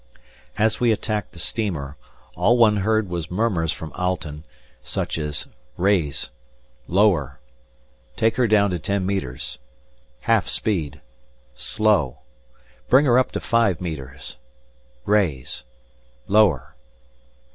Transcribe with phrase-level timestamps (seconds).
[0.57, 1.95] As we attacked the steamer,
[2.35, 4.43] all one heard was murmurs from Alten,
[4.81, 5.45] such as:
[5.77, 6.31] "Raise!"
[6.87, 7.39] "Lower!"
[8.15, 9.59] "Take her down to ten metres!"
[10.21, 11.01] "Half speed!"
[11.53, 12.17] "Slow!"
[12.89, 14.37] "Bring her up to five metres!"
[15.05, 15.65] "Raise!"
[16.25, 16.75] "Lower!"